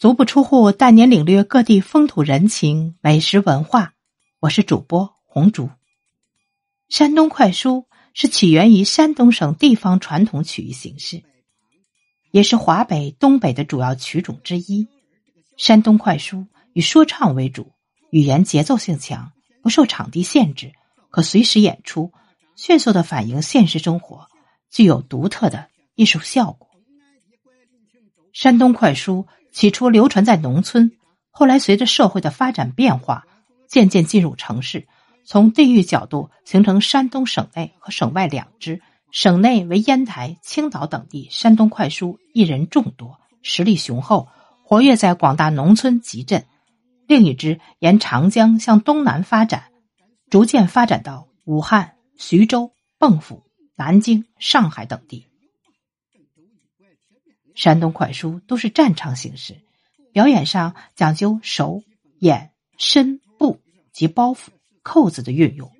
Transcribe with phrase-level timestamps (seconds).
[0.00, 3.92] 足不出户带您领略各地风土人情、美食文化。
[4.38, 5.68] 我是主播红竹。
[6.88, 11.22] 山东快书是起源于山东省地方传统曲艺形式，
[12.30, 14.88] 也是华北、东北的主要曲种之一。
[15.58, 17.70] 山东快书以说唱为主，
[18.10, 19.32] 语言节奏性强，
[19.62, 20.72] 不受场地限制，
[21.10, 22.10] 可随时演出，
[22.56, 24.28] 迅速的反映现实生活，
[24.70, 26.70] 具有独特的艺术效果。
[28.32, 29.26] 山东快书。
[29.52, 30.92] 起初流传在农村，
[31.30, 33.26] 后来随着社会的发展变化，
[33.68, 34.86] 渐渐进入城市。
[35.24, 38.80] 从地域角度，形成山东省内和省外两支。
[39.12, 44.28] 省内为烟台、青岛等地，山东快书艺人众多，实力雄厚，
[44.64, 46.44] 活跃在广大农村集镇。
[47.08, 49.64] 另一支沿长江向东南发展，
[50.30, 52.70] 逐渐发展到武汉、徐州、
[53.00, 53.42] 蚌埠、
[53.74, 55.26] 南京、上海等地。
[57.54, 59.60] 山东快书都是战唱形式，
[60.12, 61.82] 表演上讲究手、
[62.20, 63.60] 眼、身、步
[63.92, 64.48] 及包袱、
[64.82, 65.70] 扣子的运用，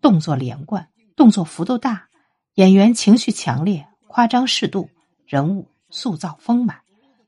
[0.00, 2.08] 动作连贯，动作幅度大，
[2.54, 4.88] 演员情绪强烈，夸张适度，
[5.26, 6.80] 人物塑造丰满，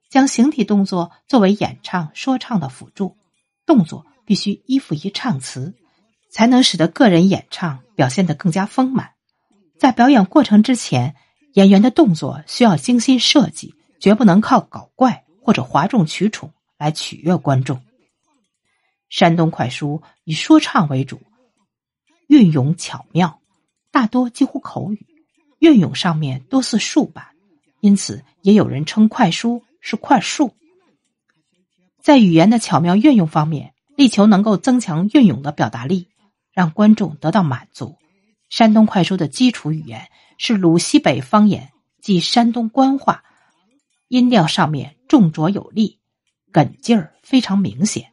[0.08, 3.16] 将形体动作作为演唱说唱的辅助，
[3.66, 5.74] 动作必须依附于唱词，
[6.30, 9.10] 才能使得个人演唱表现得更加丰满。
[9.78, 11.16] 在表演过程之前。
[11.54, 17.80] 演员的动作需要精心设计，绝不能靠搞怪或者哗众取宠来取悦观众。
[19.08, 21.20] 山东快书以说唱为主，
[22.28, 23.40] 运用巧妙，
[23.90, 25.04] 大多几乎口语，
[25.58, 27.26] 运用上面多似竖板，
[27.80, 30.54] 因此也有人称快书是快树。
[32.00, 36.06] 在语言的巧妙运用方面，力求能够增强运用的表达力，
[36.52, 37.96] 让观众得到满足。
[38.50, 40.06] 山东快书的基础语言。
[40.42, 41.70] 是鲁西北方言，
[42.00, 43.22] 即山东官话，
[44.08, 45.98] 音调上面重浊有力，
[46.50, 48.10] 梗劲儿非常明显。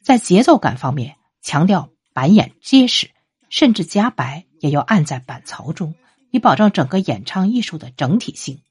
[0.00, 3.10] 在节奏感方面，强调板眼结实，
[3.50, 5.96] 甚至夹白也要按在板槽中，
[6.30, 8.62] 以保证整个演唱艺术的整体性。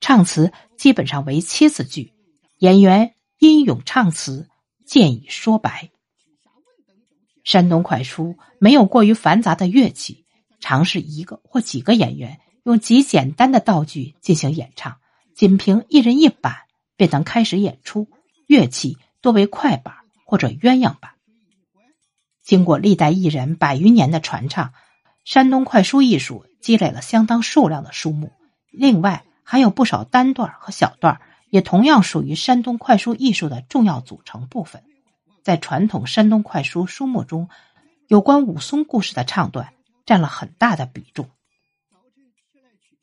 [0.00, 2.12] 唱词基本上为七字句，
[2.58, 4.48] 演员英勇唱词，
[4.86, 5.90] 建议说白。
[7.42, 10.25] 山东快书没有过于繁杂的乐器。
[10.68, 14.96] 尝试一个或几个演员用极简单的道具进行演唱，
[15.32, 16.62] 仅凭一人一板
[16.96, 18.08] 便能开始演出。
[18.48, 19.94] 乐器多为快板
[20.24, 21.12] 或者鸳鸯板。
[22.42, 24.72] 经过历代艺人百余年的传唱，
[25.24, 28.32] 山东快书艺术积累了相当数量的书目。
[28.72, 34.82] 另外还有不少单段和小段，也同样属于山东快书艺术的重要组成部分。
[35.44, 37.48] 在传统山东快书书目中，
[38.08, 39.72] 有关武松故事的唱段。
[40.06, 41.28] 占了很大的比重。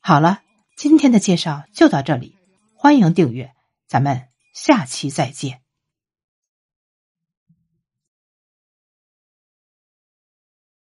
[0.00, 0.42] 好了，
[0.76, 2.34] 今天的介绍就到这里，
[2.74, 3.54] 欢迎订阅，
[3.86, 5.63] 咱们下期再见。